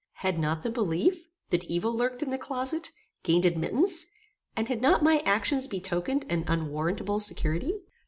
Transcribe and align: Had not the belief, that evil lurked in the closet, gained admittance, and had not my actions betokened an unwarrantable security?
Had 0.23 0.39
not 0.39 0.63
the 0.63 0.71
belief, 0.71 1.27
that 1.51 1.63
evil 1.65 1.93
lurked 1.93 2.23
in 2.23 2.31
the 2.31 2.39
closet, 2.39 2.89
gained 3.21 3.45
admittance, 3.45 4.07
and 4.55 4.67
had 4.67 4.81
not 4.81 5.03
my 5.03 5.19
actions 5.27 5.67
betokened 5.67 6.25
an 6.27 6.43
unwarrantable 6.47 7.19
security? 7.19 7.75